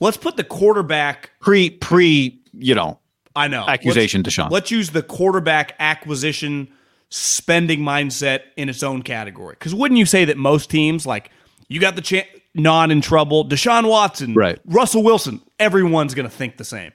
Let's 0.00 0.16
put 0.16 0.36
the 0.36 0.44
quarterback. 0.44 1.30
pre 1.40 1.70
pre, 1.70 2.40
you 2.54 2.74
know, 2.74 2.98
I 3.36 3.48
know 3.48 3.64
accusation, 3.68 4.22
Let's, 4.22 4.36
Deshaun. 4.36 4.50
let's 4.50 4.70
use 4.70 4.90
the 4.90 5.02
quarterback 5.02 5.74
acquisition 5.78 6.68
spending 7.10 7.80
mindset 7.80 8.40
in 8.56 8.68
its 8.68 8.82
own 8.82 9.02
category. 9.02 9.54
Because 9.58 9.74
wouldn't 9.74 9.98
you 9.98 10.06
say 10.06 10.24
that 10.24 10.36
most 10.38 10.70
teams, 10.70 11.04
like 11.06 11.30
you 11.72 11.80
got 11.80 11.96
the 11.96 12.02
chance, 12.02 12.28
non 12.54 12.90
in 12.90 13.00
trouble, 13.00 13.44
Deshaun 13.44 13.88
Watson, 13.88 14.34
Right. 14.34 14.58
Russell 14.66 15.02
Wilson, 15.02 15.40
everyone's 15.58 16.14
going 16.14 16.28
to 16.28 16.34
think 16.34 16.56
the 16.56 16.64
same. 16.64 16.92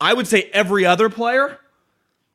I 0.00 0.14
would 0.14 0.26
say 0.26 0.50
every 0.52 0.84
other 0.84 1.08
player, 1.08 1.58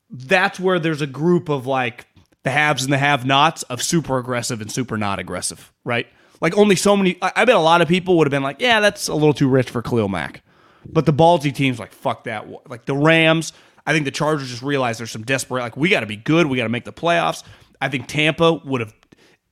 that's 0.10 0.60
where 0.60 0.80
there's 0.80 1.02
a 1.02 1.08
group 1.08 1.50
of 1.50 1.66
like 1.66 2.06
the 2.44 2.52
haves 2.52 2.84
and 2.84 2.92
the 2.92 2.98
have 2.98 3.26
nots 3.26 3.64
of 3.64 3.82
super 3.82 4.18
aggressive 4.18 4.62
and 4.62 4.72
super 4.72 4.98
not 4.98 5.20
aggressive, 5.20 5.72
right? 5.84 6.08
Like 6.42 6.58
only 6.58 6.76
so 6.76 6.98
many. 6.98 7.18
I, 7.22 7.32
I 7.38 7.46
bet 7.46 7.56
a 7.56 7.60
lot 7.60 7.82
of 7.82 7.88
people 7.88 8.18
would 8.18 8.28
have 8.28 8.32
been 8.32 8.44
like, 8.44 8.60
yeah, 8.60 8.80
that's 8.82 9.08
a 9.08 9.14
little 9.14 9.34
too 9.34 9.48
rich 9.48 9.70
for 9.70 9.82
Khalil 9.82 10.10
Mack. 10.10 10.44
But 10.86 11.06
the 11.06 11.14
ballsy 11.14 11.56
teams 11.56 11.80
like, 11.80 11.94
fuck 11.94 12.26
that. 12.26 12.70
Like 12.70 12.86
the 12.86 12.96
Rams, 12.96 13.54
I 13.88 13.94
think 13.94 14.04
the 14.04 14.12
Chargers 14.12 14.50
just 14.50 14.62
realized 14.62 15.00
there's 15.00 15.12
some 15.12 15.24
desperate, 15.24 15.62
like, 15.62 15.78
we 15.78 15.88
got 15.88 16.02
to 16.02 16.06
be 16.06 16.18
good. 16.18 16.48
We 16.48 16.58
got 16.58 16.64
to 16.64 16.70
make 16.70 16.84
the 16.84 16.92
playoffs. 16.94 17.44
I 17.80 17.88
think 17.88 18.08
Tampa 18.08 18.54
would 18.54 18.82
have, 18.82 18.94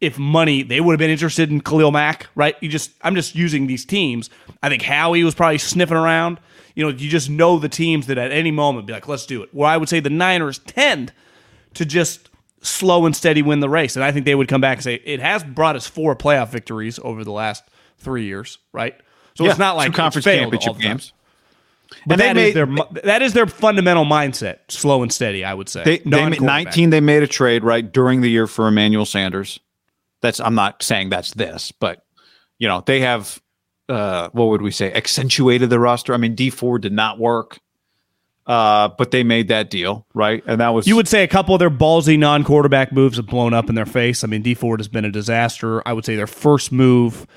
if 0.01 0.17
money, 0.17 0.63
they 0.63 0.81
would 0.81 0.93
have 0.93 0.99
been 0.99 1.09
interested 1.11 1.49
in 1.51 1.61
Khalil 1.61 1.91
Mack, 1.91 2.27
right? 2.35 2.55
You 2.59 2.67
just, 2.69 2.91
I'm 3.03 3.15
just 3.15 3.35
using 3.35 3.67
these 3.67 3.85
teams. 3.85 4.29
I 4.63 4.67
think 4.69 4.81
Howie 4.81 5.23
was 5.23 5.35
probably 5.35 5.59
sniffing 5.59 5.95
around. 5.97 6.39
You 6.75 6.83
know, 6.83 6.89
you 6.89 7.09
just 7.09 7.29
know 7.29 7.59
the 7.59 7.69
teams 7.69 8.07
that 8.07 8.17
at 8.17 8.31
any 8.31 8.49
moment 8.51 8.87
be 8.87 8.93
like, 8.93 9.07
let's 9.07 9.25
do 9.25 9.43
it. 9.43 9.53
Where 9.53 9.69
I 9.69 9.77
would 9.77 9.87
say 9.89 9.99
the 9.99 10.09
Niners 10.09 10.59
tend 10.59 11.13
to 11.75 11.85
just 11.85 12.29
slow 12.61 13.05
and 13.05 13.15
steady 13.15 13.41
win 13.41 13.59
the 13.59 13.69
race. 13.69 13.95
And 13.95 14.03
I 14.03 14.11
think 14.11 14.25
they 14.25 14.35
would 14.35 14.47
come 14.47 14.61
back 14.61 14.77
and 14.77 14.83
say, 14.83 14.95
it 15.05 15.19
has 15.19 15.43
brought 15.43 15.75
us 15.75 15.85
four 15.87 16.15
playoff 16.15 16.49
victories 16.49 16.99
over 17.03 17.23
the 17.23 17.31
last 17.31 17.63
three 17.97 18.25
years, 18.25 18.57
right? 18.73 18.95
So 19.35 19.45
it's 19.45 19.59
not 19.59 19.75
like 19.75 19.87
two 19.87 19.89
it's 19.91 19.97
conference 19.97 20.25
championship 20.25 20.67
all 20.67 20.73
the 20.75 20.81
time. 20.83 20.91
games. 20.91 21.13
But 22.05 22.21
And 22.21 22.21
they 22.21 22.25
that 22.27 22.37
is 22.37 22.43
made- 22.47 22.53
their 22.55 22.65
mu- 22.67 23.01
that 23.03 23.21
is 23.21 23.33
their 23.33 23.47
fundamental 23.47 24.05
mindset, 24.05 24.59
slow 24.69 25.03
and 25.03 25.11
steady. 25.11 25.43
I 25.43 25.53
would 25.53 25.69
say. 25.69 25.83
They, 25.83 25.97
they 25.99 26.29
made 26.29 26.41
19 26.41 26.89
they 26.89 27.01
made 27.01 27.21
a 27.21 27.27
trade 27.27 27.63
right 27.63 27.89
during 27.91 28.21
the 28.21 28.29
year 28.29 28.47
for 28.47 28.67
Emmanuel 28.67 29.05
Sanders. 29.05 29.59
That's 30.21 30.39
I'm 30.39 30.55
not 30.55 30.83
saying 30.83 31.09
that's 31.09 31.33
this, 31.33 31.71
but 31.71 32.05
you 32.59 32.67
know, 32.67 32.83
they 32.85 33.01
have 33.01 33.41
uh 33.89 34.29
what 34.31 34.49
would 34.49 34.61
we 34.61 34.71
say 34.71 34.93
accentuated 34.93 35.69
the 35.69 35.79
roster. 35.79 36.13
I 36.13 36.17
mean, 36.17 36.35
Dee 36.35 36.49
Ford 36.49 36.81
did 36.81 36.93
not 36.93 37.19
work. 37.19 37.59
Uh, 38.47 38.89
but 38.97 39.11
they 39.11 39.23
made 39.23 39.49
that 39.49 39.69
deal, 39.69 40.05
right? 40.15 40.43
And 40.47 40.59
that 40.59 40.69
was 40.69 40.87
You 40.87 40.95
would 40.95 41.07
say 41.07 41.23
a 41.23 41.27
couple 41.27 41.53
of 41.53 41.59
their 41.59 41.69
ballsy 41.69 42.17
non-quarterback 42.17 42.91
moves 42.91 43.17
have 43.17 43.27
blown 43.27 43.53
up 43.53 43.69
in 43.69 43.75
their 43.75 43.85
face. 43.85 44.23
I 44.23 44.27
mean, 44.27 44.41
Dee 44.41 44.55
Ford 44.55 44.79
has 44.79 44.87
been 44.87 45.05
a 45.05 45.11
disaster. 45.11 45.87
I 45.87 45.93
would 45.93 46.05
say 46.05 46.15
their 46.15 46.27
first 46.27 46.71
move, 46.71 47.27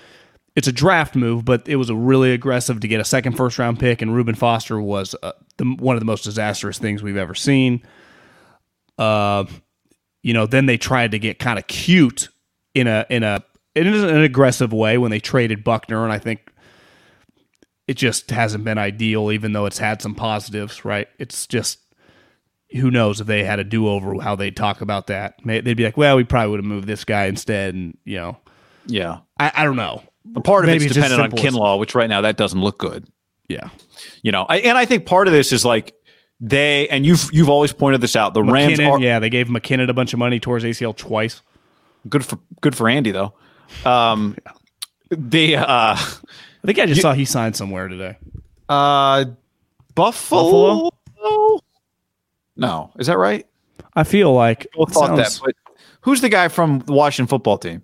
it's 0.57 0.67
a 0.67 0.73
draft 0.73 1.15
move, 1.15 1.45
but 1.45 1.69
it 1.69 1.77
was 1.77 1.91
a 1.91 1.95
really 1.95 2.33
aggressive 2.33 2.81
to 2.81 2.89
get 2.89 3.01
a 3.01 3.05
second 3.05 3.37
first 3.37 3.59
round 3.59 3.79
pick, 3.79 4.01
and 4.01 4.15
Reuben 4.15 4.35
Foster 4.35 4.81
was 4.81 5.15
uh, 5.23 5.33
the, 5.59 5.65
one 5.79 5.95
of 5.95 6.01
the 6.01 6.07
most 6.07 6.25
disastrous 6.25 6.79
things 6.79 7.03
we've 7.03 7.19
ever 7.19 7.35
seen. 7.35 7.83
Uh, 8.97 9.45
you 10.23 10.33
know, 10.33 10.47
then 10.47 10.65
they 10.65 10.79
tried 10.79 11.11
to 11.11 11.19
get 11.19 11.39
kind 11.39 11.59
of 11.59 11.67
cute 11.67 12.29
in 12.75 12.87
a 12.87 13.07
in 13.09 13.23
a 13.23 13.45
in 13.75 13.87
an 13.87 14.23
aggressive 14.23 14.73
way 14.73 14.99
when 14.99 15.11
they 15.11 15.21
traded 15.21 15.65
Buckner, 15.65 16.05
and 16.05 16.13
I 16.13 16.19
think 16.19 16.53
it 17.87 17.95
just 17.95 18.31
hasn't 18.31 18.65
been 18.65 18.79
ideal, 18.79 19.31
even 19.33 19.53
though 19.53 19.67
it's 19.67 19.79
had 19.79 20.01
some 20.01 20.15
positives, 20.15 20.85
right? 20.85 21.09
It's 21.19 21.47
just 21.47 21.81
who 22.73 22.91
knows 22.91 23.21
if 23.21 23.27
they 23.27 23.45
had 23.45 23.59
a 23.59 23.65
do 23.65 23.89
over, 23.89 24.21
how 24.21 24.35
they'd 24.37 24.57
talk 24.57 24.81
about 24.81 25.07
that. 25.09 25.39
They'd 25.45 25.77
be 25.77 25.85
like, 25.85 25.97
well, 25.97 26.17
we 26.17 26.25
probably 26.25 26.51
would 26.51 26.61
have 26.61 26.65
moved 26.65 26.87
this 26.87 27.05
guy 27.05 27.27
instead. 27.27 27.75
And, 27.75 27.97
you 28.05 28.17
know, 28.17 28.39
yeah. 28.87 29.19
I, 29.39 29.53
I 29.55 29.65
don't 29.65 29.77
know. 29.77 30.03
A 30.35 30.41
part 30.41 30.65
of 30.65 30.71
Maybe 30.71 30.87
it's 30.87 30.95
dependent 30.95 31.21
on 31.21 31.31
Kinlaw, 31.31 31.79
which 31.79 31.95
right 31.95 32.09
now 32.09 32.23
that 32.23 32.37
doesn't 32.37 32.61
look 32.61 32.79
good. 32.79 33.07
Yeah. 33.49 33.69
You 34.23 34.33
know, 34.33 34.47
I, 34.49 34.59
and 34.59 34.77
I 34.79 34.87
think 34.87 35.07
part 35.07 35.29
of 35.29 35.33
this 35.33 35.53
is 35.53 35.65
like 35.65 35.95
they 36.41 36.89
and 36.89 37.05
you've 37.05 37.29
you've 37.33 37.51
always 37.51 37.73
pointed 37.73 38.01
this 38.01 38.17
out. 38.17 38.35
The 38.35 38.43
Rams 38.43 38.81
are 38.81 38.99
yeah, 38.99 39.19
they 39.19 39.31
gave 39.31 39.49
McKinnon 39.49 39.89
a 39.89 39.93
bunch 39.93 40.13
of 40.15 40.19
money 40.19 40.41
towards 40.41 40.65
ACL 40.65 40.97
twice. 40.97 41.43
Good 42.09 42.25
for 42.25 42.39
good 42.61 42.77
for 42.77 42.89
Andy 42.89 43.11
though. 43.11 43.35
Um, 43.85 44.37
the 45.11 45.57
uh, 45.57 45.65
I 45.97 45.97
think 46.67 46.79
I 46.79 46.87
just 46.87 47.01
saw 47.03 47.13
he 47.13 47.25
signed 47.25 47.57
somewhere 47.57 47.89
today. 47.89 48.17
uh, 48.69 49.25
Buffalo. 49.95 50.91
No, 52.57 52.93
is 52.99 53.07
that 53.09 53.19
right? 53.19 53.47
I 53.97 54.05
feel 54.05 54.33
like 54.33 54.61
People 54.71 54.87
thought 54.87 55.17
sounds- 55.17 55.41
that, 55.41 55.45
but 55.45 55.55
who's 56.03 56.21
the 56.21 56.29
guy 56.29 56.49
from 56.49 56.81
the 56.81 56.93
Washington 56.93 57.29
football 57.29 57.59
team? 57.59 57.83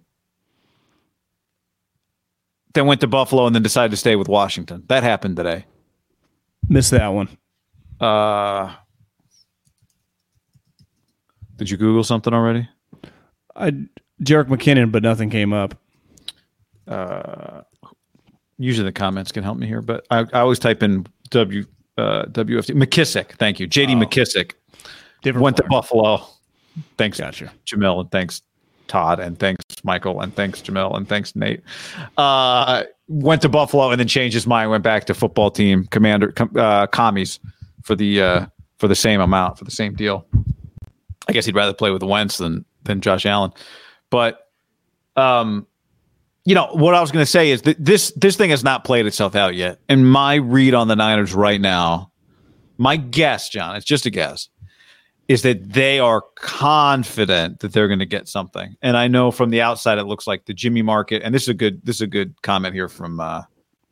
That 2.75 2.85
went 2.85 3.00
to 3.00 3.09
Buffalo 3.09 3.47
and 3.47 3.55
then 3.55 3.62
decided 3.65 3.91
to 3.91 3.97
stay 3.97 4.15
with 4.15 4.29
Washington. 4.29 4.85
That 4.87 5.03
happened 5.03 5.37
today. 5.37 5.65
missed 6.69 6.93
that 6.93 7.09
one. 7.09 7.29
Uh, 8.00 8.75
did 11.57 11.69
you 11.71 11.77
Google 11.77 12.05
something 12.05 12.33
already? 12.33 12.69
I 13.57 13.73
Jerick 14.23 14.49
McKinnon, 14.49 14.93
but 14.93 15.03
nothing 15.03 15.31
came 15.31 15.53
up. 15.53 15.75
Usually 18.59 18.85
the 18.85 18.93
comments 18.93 19.33
can 19.33 19.43
help 19.43 19.57
me 19.57 19.67
here, 19.67 19.81
but 19.81 20.07
I, 20.11 20.19
I 20.33 20.41
always 20.41 20.59
type 20.59 20.83
in 20.83 21.07
W 21.31 21.65
uh, 21.97 22.25
WFT 22.27 22.75
McKissic. 22.75 23.33
Thank 23.33 23.59
you, 23.61 23.67
JD 23.67 24.03
McKissic 24.03 24.53
Different 25.23 25.43
went 25.43 25.57
to. 25.59 25.65
Buffalo. 25.65 26.27
Thanks, 26.97 27.19
Gotcha. 27.19 27.50
Jamil, 27.67 28.00
and 28.00 28.11
thanks 28.11 28.43
Todd, 28.87 29.21
and 29.21 29.39
thanks 29.39 29.65
Michael, 29.83 30.21
and 30.21 30.35
thanks 30.35 30.61
Jamil, 30.61 30.97
and 30.97 31.09
thanks 31.09 31.35
Nate. 31.37 31.62
Uh, 32.17 32.85
went 33.09 33.43
to 33.43 33.49
Buffalo 33.49 33.91
and 33.91 34.00
then 34.00 34.09
changed 34.09 34.35
his 34.35 34.47
mind. 34.47 34.71
Went 34.71 34.85
back 34.85 35.05
to 35.07 35.15
football 35.15 35.50
team 35.50 35.87
commander 35.87 36.33
com, 36.33 36.50
uh, 36.57 36.87
commies 36.87 37.39
for 37.83 37.95
the 37.95 38.23
uh, 38.23 38.47
for 38.79 38.89
the 38.89 38.95
same 38.95 39.21
amount 39.21 39.59
for 39.59 39.65
the 39.65 39.71
same 39.71 39.95
deal. 39.95 40.27
I 41.29 41.33
guess 41.33 41.47
he'd 41.47 41.55
rather 41.55 41.75
play 41.75 41.91
with 41.91 42.03
Wentz 42.03 42.39
than 42.39 42.65
than 42.85 43.00
Josh 43.00 43.27
Allen, 43.27 43.53
but 44.11 44.49
um, 45.17 45.67
you 46.45 46.55
know 46.55 46.69
what 46.73 46.95
I 46.95 47.00
was 47.00 47.11
going 47.11 47.23
to 47.23 47.31
say 47.31 47.50
is 47.50 47.62
that 47.62 47.83
this 47.83 48.12
this 48.17 48.37
thing 48.37 48.50
has 48.50 48.64
not 48.64 48.85
played 48.85 49.07
itself 49.07 49.35
out 49.35 49.55
yet. 49.55 49.79
And 49.88 50.11
my 50.11 50.35
read 50.35 50.75
on 50.75 50.88
the 50.88 50.97
Niners 50.97 51.35
right 51.35 51.61
now, 51.61 52.12
my 52.79 52.97
guess, 52.97 53.49
John, 53.49 53.76
it's 53.76 53.85
just 53.85 54.07
a 54.07 54.11
guess, 54.11 54.49
is 55.29 55.43
that 55.43 55.73
they 55.73 55.99
are 55.99 56.23
confident 56.37 57.61
that 57.61 57.73
they're 57.73 57.88
going 57.88 58.00
to 58.00 58.07
get 58.07 58.26
something. 58.26 58.75
And 58.83 58.97
I 58.97 59.07
know 59.07 59.31
from 59.31 59.50
the 59.50 59.61
outside 59.61 59.99
it 59.99 60.05
looks 60.05 60.26
like 60.26 60.47
the 60.47 60.55
Jimmy 60.55 60.83
market. 60.83 61.23
And 61.23 61.35
this 61.35 61.43
is 61.43 61.49
a 61.49 61.55
good 61.55 61.81
this 61.85 61.97
is 61.97 62.02
a 62.02 62.07
good 62.07 62.40
comment 62.43 62.75
here 62.75 62.88
from 62.88 63.21
uh, 63.21 63.43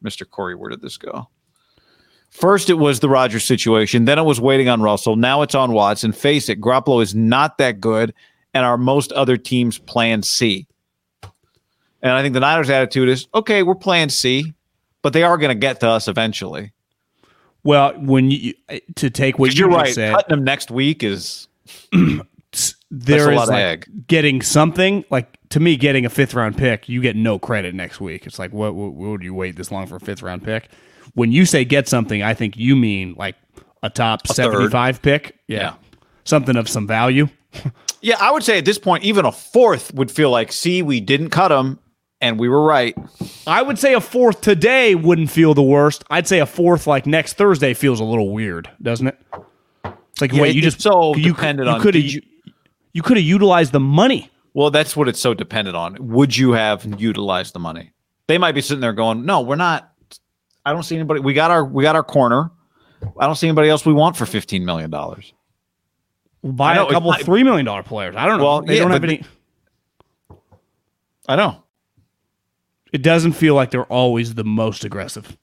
Mr. 0.03 0.29
Corey. 0.29 0.55
Where 0.55 0.71
did 0.71 0.81
this 0.81 0.97
go? 0.97 1.29
First, 2.31 2.71
it 2.71 2.75
was 2.75 3.01
the 3.01 3.09
Rodgers 3.09 3.45
situation. 3.45 4.05
Then 4.05 4.19
it 4.19 4.25
was 4.25 4.41
waiting 4.41 4.69
on 4.69 4.83
Russell. 4.83 5.17
Now 5.17 5.43
it's 5.43 5.55
on 5.55 5.73
Watson. 5.73 6.13
Face 6.13 6.49
it, 6.49 6.61
Garoppolo 6.61 7.03
is 7.03 7.15
not 7.15 7.59
that 7.59 7.81
good, 7.81 8.15
and 8.55 8.65
are 8.65 8.79
most 8.79 9.13
other 9.13 9.37
teams' 9.37 9.79
plan 9.79 10.23
C. 10.23 10.67
And 12.03 12.13
I 12.13 12.23
think 12.23 12.35
the 12.35 12.41
Niners' 12.41 12.71
attitude 12.71 13.09
is, 13.09 13.27
okay, 13.35 13.63
we're 13.63 13.75
playing 13.75 14.11
C, 14.11 14.55
but 15.03 15.13
they 15.13 15.23
are 15.23 15.37
going 15.37 15.51
to 15.51 15.59
get 15.59 15.81
to 15.81 15.89
us 15.89 16.07
eventually. 16.09 16.73
Well, 17.65 17.93
when 17.99 18.31
you 18.31 18.55
to 18.97 19.11
take 19.11 19.39
what 19.39 19.53
you 19.55 19.67
You're 19.67 19.69
right. 19.77 19.93
said, 19.93 20.15
Cutting 20.15 20.37
them 20.37 20.45
next 20.45 20.71
week 20.71 21.03
is 21.03 21.49
there 22.91 23.31
a 23.31 23.41
is 23.41 23.49
like 23.49 23.89
getting 24.07 24.43
something. 24.43 25.05
Like 25.11 25.39
to 25.51 25.61
me, 25.61 25.77
getting 25.77 26.07
a 26.07 26.09
fifth 26.09 26.35
round 26.35 26.57
pick, 26.57 26.89
you 26.89 27.03
get 27.03 27.17
no 27.17 27.39
credit 27.39 27.75
next 27.75 28.01
week. 28.01 28.27
It's 28.27 28.39
like, 28.39 28.53
what, 28.53 28.75
what, 28.75 28.95
what 28.95 29.11
would 29.11 29.23
you 29.23 29.35
wait 29.35 29.57
this 29.57 29.73
long 29.73 29.87
for 29.87 29.97
a 29.97 30.01
fifth 30.01 30.23
round 30.23 30.45
pick? 30.45 30.71
When 31.15 31.33
you 31.33 31.45
say 31.45 31.65
get 31.65 31.89
something, 31.89 32.23
I 32.23 32.33
think 32.33 32.57
you 32.57 32.77
mean 32.77 33.15
like 33.19 33.35
a 33.83 33.91
top 33.91 34.27
third. 34.27 34.35
seventy 34.35 34.69
five 34.69 35.03
pick. 35.03 35.39
Yeah. 35.49 35.75
something 36.25 36.57
of 36.57 36.69
some 36.69 36.87
value. 36.87 37.29
Yeah, 38.01 38.17
I 38.21 38.31
would 38.31 38.45
say 38.45 38.59
at 38.59 38.65
this 38.65 38.79
point, 38.79 39.03
even 39.05 39.25
a 39.25 39.33
fourth 39.33 39.93
would 39.95 40.11
feel 40.11 40.31
like, 40.31 40.53
see, 40.53 40.83
we 40.83 41.01
didn't 41.01 41.31
cut 41.31 41.51
him 41.51 41.81
and 42.21 42.39
we 42.39 42.49
were 42.49 42.63
right. 42.63 42.97
I 43.47 43.61
would 43.63 43.79
say 43.79 43.95
a 43.95 44.01
fourth 44.01 44.41
today 44.41 44.95
wouldn't 44.95 45.31
feel 45.31 45.53
the 45.55 45.63
worst. 45.63 46.05
I'd 46.09 46.29
say 46.29 46.39
a 46.39 46.47
fourth 46.47 46.87
like 46.87 47.07
next 47.07 47.33
Thursday 47.35 47.75
feels 47.75 47.99
a 47.99 48.05
little 48.05 48.33
weird, 48.33 48.71
doesn't 48.81 49.09
it? 49.09 49.19
It's 49.85 50.21
like 50.21 50.33
Yeah, 50.33 50.43
wait, 50.43 50.55
you 50.55 50.63
just 50.63 50.81
so 50.81 51.15
you, 51.17 51.33
dependent 51.33 51.69
you 51.69 51.75
on- 51.75 51.81
could 51.81 51.95
have 51.97 52.05
you, 52.05 52.23
you- 52.93 53.03
could 53.03 53.17
have 53.17 53.27
utilized 53.27 53.73
the 53.73 53.81
money. 53.81 54.31
Well, 54.55 54.71
that's 54.71 54.97
what 54.97 55.09
it's 55.09 55.21
so 55.21 55.35
dependent 55.35 55.77
on. 55.77 55.97
Would 56.09 56.37
you 56.37 56.53
have 56.53 56.85
utilized 57.01 57.53
the 57.55 57.61
money? 57.61 57.93
They 58.29 58.39
might 58.39 58.53
be 58.53 58.61
sitting 58.61 58.81
there 58.81 58.93
going, 58.93 59.25
no, 59.27 59.41
we're 59.41 59.55
not. 59.57 59.93
I 60.65 60.73
don't 60.73 60.83
see 60.83 60.97
anybody. 60.97 61.21
We 61.21 61.33
got 61.35 61.51
our 61.51 61.65
we 61.65 61.83
got 61.83 61.97
our 61.97 62.03
corner. 62.03 62.51
I 63.19 63.27
don't 63.27 63.37
see 63.37 63.47
anybody 63.49 63.69
else 63.71 63.87
we 63.87 63.93
want 63.93 64.17
for 64.17 64.27
fifteen 64.27 64.65
million 64.65 64.91
dollars. 64.91 65.33
Buy 66.43 66.75
know, 66.75 66.87
a 66.87 66.93
couple 66.93 67.11
not- 67.11 67.23
three 67.23 67.43
million 67.43 67.67
dollar 67.67 67.83
players. 67.83 68.15
I 68.17 68.27
don't 68.27 68.39
know. 68.39 68.45
Well, 68.45 68.63
they 68.63 68.77
yeah, 68.77 68.83
don't 68.83 68.91
have 68.93 69.05
any. 69.05 69.25
I 71.29 71.37
know. 71.37 71.63
It 72.93 73.03
doesn't 73.03 73.33
feel 73.33 73.55
like 73.55 73.71
they're 73.71 73.85
always 73.85 74.35
the 74.35 74.45
most 74.45 74.85
aggressive. 74.85 75.37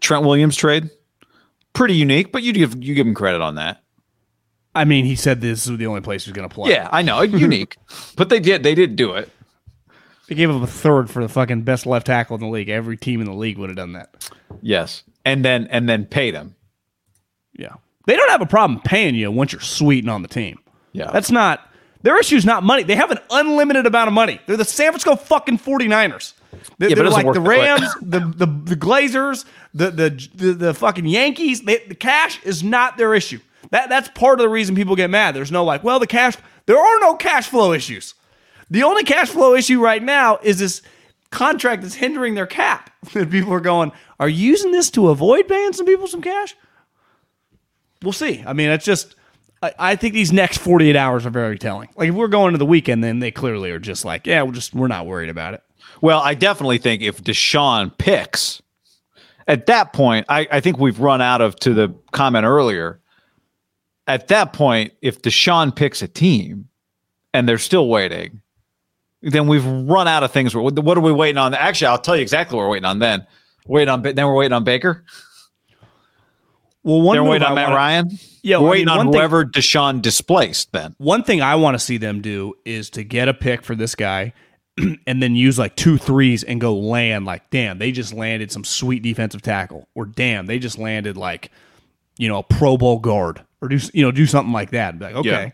Trent 0.00 0.24
Williams 0.26 0.56
trade, 0.56 0.90
pretty 1.72 1.94
unique, 1.94 2.32
but 2.32 2.42
you 2.42 2.52
give 2.52 2.82
you 2.82 2.94
give 2.94 3.06
him 3.06 3.14
credit 3.14 3.40
on 3.40 3.54
that. 3.54 3.82
I 4.74 4.84
mean, 4.84 5.04
he 5.04 5.16
said 5.16 5.40
this 5.40 5.66
is 5.66 5.76
the 5.78 5.86
only 5.86 6.00
place 6.00 6.24
he's 6.24 6.32
going 6.34 6.48
to 6.48 6.54
play. 6.54 6.70
Yeah, 6.70 6.88
I 6.90 7.02
know, 7.02 7.22
unique, 7.22 7.76
but 8.16 8.28
they 8.28 8.40
did 8.40 8.62
they 8.62 8.74
did 8.74 8.96
do 8.96 9.12
it. 9.12 9.30
they 10.28 10.34
gave 10.34 10.50
him 10.50 10.62
a 10.62 10.66
third 10.66 11.08
for 11.08 11.22
the 11.22 11.28
fucking 11.28 11.62
best 11.62 11.86
left 11.86 12.06
tackle 12.06 12.34
in 12.34 12.40
the 12.42 12.48
league. 12.48 12.68
Every 12.68 12.96
team 12.96 13.20
in 13.20 13.26
the 13.26 13.34
league 13.34 13.58
would 13.58 13.70
have 13.70 13.76
done 13.76 13.92
that. 13.92 14.30
Yes, 14.60 15.02
and 15.24 15.44
then 15.44 15.66
and 15.68 15.88
then 15.88 16.04
paid 16.04 16.34
him. 16.34 16.56
Yeah, 17.54 17.74
they 18.06 18.16
don't 18.16 18.30
have 18.30 18.40
a 18.42 18.46
problem 18.46 18.80
paying 18.80 19.14
you 19.14 19.30
once 19.30 19.52
you're 19.52 19.60
sweet 19.60 20.04
and 20.04 20.10
on 20.10 20.22
the 20.22 20.28
team. 20.28 20.58
Yeah, 20.92 21.10
That's 21.10 21.30
not 21.30 21.68
their 22.02 22.18
issue. 22.18 22.36
Is 22.36 22.44
not 22.44 22.62
money. 22.62 22.82
They 22.82 22.96
have 22.96 23.10
an 23.10 23.18
unlimited 23.30 23.86
amount 23.86 24.08
of 24.08 24.14
money. 24.14 24.40
They're 24.46 24.56
the 24.56 24.64
San 24.64 24.92
Francisco 24.92 25.16
fucking 25.16 25.58
49ers. 25.58 26.34
They're, 26.78 26.90
Yeah, 26.90 26.90
but 26.90 26.92
it 26.92 26.94
they're 26.96 27.04
doesn't 27.04 27.24
like 27.26 27.34
the. 27.34 27.40
Rams, 27.40 27.94
the, 28.02 28.20
the 28.20 28.46
the 28.46 28.76
Glazers, 28.76 29.44
the 29.72 29.90
the 29.90 30.28
the, 30.34 30.52
the 30.52 30.74
fucking 30.74 31.06
Yankees. 31.06 31.62
They, 31.62 31.78
the 31.88 31.94
cash 31.94 32.42
is 32.44 32.62
not 32.62 32.98
their 32.98 33.14
issue. 33.14 33.40
That 33.70 33.88
that's 33.88 34.08
part 34.08 34.38
of 34.38 34.44
the 34.44 34.50
reason 34.50 34.74
people 34.74 34.96
get 34.96 35.08
mad. 35.08 35.34
There's 35.34 35.52
no 35.52 35.64
like, 35.64 35.82
well, 35.82 35.98
the 35.98 36.06
cash. 36.06 36.36
There 36.66 36.78
are 36.78 37.00
no 37.00 37.14
cash 37.14 37.48
flow 37.48 37.72
issues. 37.72 38.14
The 38.70 38.82
only 38.82 39.04
cash 39.04 39.30
flow 39.30 39.54
issue 39.54 39.80
right 39.80 40.02
now 40.02 40.38
is 40.42 40.58
this 40.58 40.82
contract 41.30 41.82
that's 41.82 41.94
hindering 41.94 42.34
their 42.34 42.46
cap. 42.46 42.90
And 43.14 43.30
people 43.30 43.52
are 43.52 43.60
going, 43.60 43.90
are 44.20 44.28
you 44.28 44.50
using 44.50 44.70
this 44.70 44.88
to 44.90 45.08
avoid 45.08 45.48
paying 45.48 45.72
some 45.72 45.86
people 45.86 46.06
some 46.06 46.22
cash? 46.22 46.54
We'll 48.02 48.12
see. 48.12 48.42
I 48.46 48.52
mean, 48.52 48.70
it's 48.70 48.84
just. 48.84 49.14
I, 49.62 49.72
I 49.78 49.96
think 49.96 50.14
these 50.14 50.32
next 50.32 50.58
48 50.58 50.96
hours 50.96 51.24
are 51.24 51.30
very 51.30 51.58
telling. 51.58 51.88
Like 51.96 52.08
if 52.08 52.14
we're 52.14 52.28
going 52.28 52.52
to 52.52 52.58
the 52.58 52.66
weekend, 52.66 53.04
then 53.04 53.20
they 53.20 53.30
clearly 53.30 53.70
are 53.70 53.78
just 53.78 54.04
like, 54.04 54.26
yeah, 54.26 54.42
we're 54.42 54.52
just 54.52 54.74
we're 54.74 54.88
not 54.88 55.06
worried 55.06 55.30
about 55.30 55.54
it. 55.54 55.62
Well, 56.00 56.20
I 56.20 56.34
definitely 56.34 56.78
think 56.78 57.02
if 57.02 57.22
Deshaun 57.22 57.96
picks, 57.96 58.60
at 59.46 59.66
that 59.66 59.92
point, 59.92 60.26
I, 60.28 60.46
I 60.50 60.60
think 60.60 60.78
we've 60.78 60.98
run 60.98 61.20
out 61.20 61.40
of 61.40 61.56
to 61.60 61.74
the 61.74 61.94
comment 62.12 62.44
earlier. 62.44 63.00
At 64.06 64.28
that 64.28 64.52
point, 64.52 64.92
if 65.00 65.22
Deshaun 65.22 65.74
picks 65.74 66.02
a 66.02 66.08
team 66.08 66.68
and 67.32 67.48
they're 67.48 67.58
still 67.58 67.88
waiting, 67.88 68.40
then 69.22 69.46
we've 69.46 69.64
run 69.64 70.08
out 70.08 70.24
of 70.24 70.32
things. 70.32 70.54
What 70.54 70.98
are 70.98 71.00
we 71.00 71.12
waiting 71.12 71.38
on? 71.38 71.54
Actually, 71.54 71.88
I'll 71.88 71.98
tell 71.98 72.16
you 72.16 72.22
exactly 72.22 72.56
what 72.56 72.64
we're 72.64 72.70
waiting 72.70 72.84
on 72.84 72.98
then. 72.98 73.26
Waiting 73.66 73.88
on 73.88 74.02
then 74.02 74.26
we're 74.26 74.34
waiting 74.34 74.52
on 74.52 74.64
Baker. 74.64 75.04
Well, 76.84 77.00
one 77.00 77.16
move 77.18 77.28
waiting 77.28 77.46
I 77.46 77.50
on 77.50 77.54
Matt 77.54 77.64
wanna- 77.66 77.76
Ryan. 77.76 78.18
Yeah, 78.42 78.58
we're 78.58 78.66
I 78.66 78.70
waiting 78.70 78.86
mean, 78.86 78.90
on 78.92 78.96
one 78.98 79.12
thing- 79.12 79.20
whoever 79.20 79.44
Deshaun 79.44 80.02
displaced. 80.02 80.72
Then 80.72 80.94
One 80.98 81.22
thing 81.22 81.40
I 81.42 81.54
want 81.54 81.74
to 81.74 81.78
see 81.78 81.96
them 81.96 82.20
do 82.20 82.54
is 82.64 82.90
to 82.90 83.04
get 83.04 83.28
a 83.28 83.34
pick 83.34 83.62
for 83.62 83.74
this 83.76 83.94
guy 83.94 84.32
and 85.06 85.22
then 85.22 85.36
use 85.36 85.58
like 85.58 85.76
two 85.76 85.96
threes 85.98 86.42
and 86.42 86.60
go 86.60 86.74
land 86.74 87.24
like, 87.24 87.48
damn, 87.50 87.78
they 87.78 87.92
just 87.92 88.12
landed 88.12 88.50
some 88.50 88.64
sweet 88.64 89.02
defensive 89.02 89.42
tackle. 89.42 89.86
Or 89.94 90.06
damn, 90.06 90.46
they 90.46 90.58
just 90.58 90.76
landed 90.78 91.16
like, 91.16 91.50
you 92.18 92.28
know 92.28 92.38
a 92.38 92.42
Pro 92.42 92.76
Bowl 92.76 92.98
guard 92.98 93.42
or 93.62 93.68
do 93.68 93.78
you 93.94 94.02
know 94.02 94.10
do 94.12 94.26
something 94.26 94.52
like 94.52 94.70
that. 94.72 94.98
Be 94.98 95.04
like 95.06 95.14
okay. 95.14 95.28
Yeah. 95.30 95.50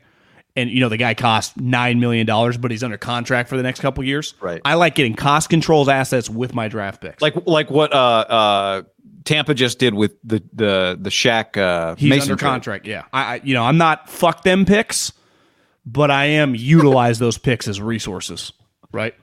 And 0.58 0.70
you 0.70 0.80
know 0.80 0.88
the 0.88 0.96
guy 0.96 1.14
costs 1.14 1.56
nine 1.56 2.00
million 2.00 2.26
dollars, 2.26 2.58
but 2.58 2.70
he's 2.70 2.82
under 2.82 2.98
contract 2.98 3.48
for 3.48 3.56
the 3.56 3.62
next 3.62 3.80
couple 3.80 4.02
years. 4.02 4.34
Right. 4.40 4.60
I 4.64 4.74
like 4.74 4.94
getting 4.96 5.14
cost 5.14 5.50
controls 5.50 5.88
assets 5.88 6.28
with 6.28 6.54
my 6.54 6.66
draft 6.68 7.00
picks. 7.00 7.22
Like 7.22 7.34
like 7.46 7.70
what 7.70 7.92
uh 7.92 7.96
uh 7.96 8.82
Tampa 9.24 9.54
just 9.54 9.78
did 9.78 9.94
with 9.94 10.16
the 10.24 10.42
the 10.52 10.98
the 11.00 11.10
Shaq 11.10 11.56
uh 11.56 11.94
he's 11.94 12.10
Mason 12.10 12.32
under 12.32 12.40
trade. 12.40 12.48
contract. 12.48 12.86
Yeah. 12.86 13.04
I, 13.12 13.34
I 13.36 13.40
you 13.44 13.54
know 13.54 13.62
I'm 13.62 13.78
not 13.78 14.10
fuck 14.10 14.42
them 14.42 14.64
picks, 14.64 15.12
but 15.86 16.10
I 16.10 16.24
am 16.24 16.54
utilize 16.54 17.18
those 17.18 17.38
picks 17.38 17.68
as 17.68 17.80
resources. 17.80 18.52
Right. 18.90 19.14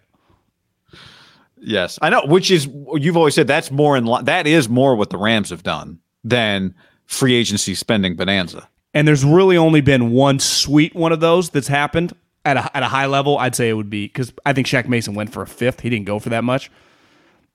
Yes, 1.58 1.98
I 2.02 2.10
know. 2.10 2.22
Which 2.26 2.52
is 2.52 2.68
you've 2.94 3.18
always 3.18 3.34
said 3.34 3.48
that's 3.48 3.72
more 3.72 3.98
in 3.98 4.06
li- 4.06 4.22
that 4.24 4.46
is 4.48 4.70
more 4.70 4.96
what 4.96 5.10
the 5.10 5.18
Rams 5.18 5.50
have 5.50 5.64
done 5.64 6.00
than 6.24 6.76
free 7.08 7.34
agency 7.34 7.76
spending 7.76 8.16
bonanza. 8.16 8.70
And 8.96 9.08
there's 9.08 9.26
really 9.26 9.58
only 9.58 9.82
been 9.82 10.12
one 10.12 10.40
sweet 10.40 10.96
one 10.96 11.12
of 11.12 11.20
those 11.20 11.50
that's 11.50 11.68
happened 11.68 12.16
at 12.46 12.56
a, 12.56 12.76
at 12.76 12.82
a 12.82 12.88
high 12.88 13.08
level. 13.08 13.38
I'd 13.38 13.54
say 13.54 13.70
it 13.70 13.74
would 13.74 13.90
be 13.90 14.08
because 14.08 14.34
I 14.46 14.54
think 14.54 14.66
Shaq 14.68 14.88
Mason 14.88 15.14
went 15.14 15.34
for 15.34 15.44
a 15.44 15.48
fifth. 15.48 15.82
He 15.82 15.90
didn't 15.90 16.06
go 16.06 16.18
for 16.18 16.30
that 16.30 16.46
much. 16.46 16.72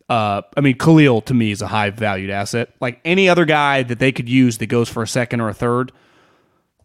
Uh, 0.09 0.43
I 0.57 0.61
mean, 0.61 0.77
Khalil 0.77 1.23
to 1.23 1.35
me 1.35 1.51
is 1.51 1.63
a 1.63 1.69
high 1.69 1.91
valued 1.91 2.31
asset. 2.31 2.75
Like 2.81 3.01
any 3.05 3.29
other 3.29 3.47
guy 3.47 3.83
that 3.85 3.99
they 3.99 4.13
could 4.13 4.29
use 4.29 4.59
that 4.59 4.67
goes 4.67 4.89
for 4.89 5.03
a 5.03 5.09
second 5.09 5.41
or 5.41 5.49
a 5.49 5.55
third, 5.55 5.93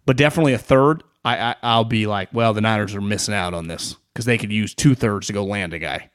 but 0.06 0.16
definitely 0.16 0.54
a 0.54 0.60
third. 0.60 1.04
I, 1.26 1.38
I 1.38 1.56
I'll 1.62 1.84
be 1.84 2.08
like, 2.08 2.30
well, 2.32 2.54
the 2.54 2.62
Niners 2.62 2.96
are 2.96 3.02
missing 3.02 3.34
out 3.34 3.54
on 3.54 3.68
this 3.68 3.98
because 4.14 4.26
they 4.26 4.38
could 4.38 4.54
use 4.54 4.74
two 4.74 4.96
thirds 4.96 5.28
to 5.28 5.34
go 5.34 5.44
land 5.44 5.74
a 5.74 5.80
guy. 5.80 6.12